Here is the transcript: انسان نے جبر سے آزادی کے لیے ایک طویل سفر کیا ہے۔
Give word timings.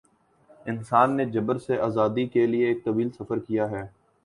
انسان 0.65 1.15
نے 1.17 1.25
جبر 1.25 1.57
سے 1.57 1.79
آزادی 1.79 2.25
کے 2.27 2.45
لیے 2.47 2.67
ایک 2.67 2.83
طویل 2.85 3.09
سفر 3.09 3.39
کیا 3.39 3.69
ہے۔ 3.71 3.85